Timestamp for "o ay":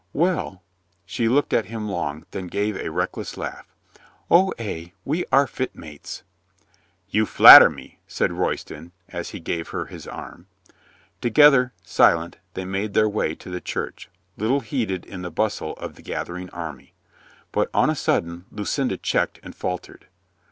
4.31-4.93